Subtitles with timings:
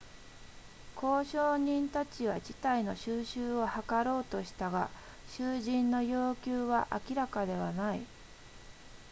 [0.99, 4.89] 交渉人たちは事態の収拾を図ろうとしたが
[5.29, 8.01] 囚人の要求は明らかではない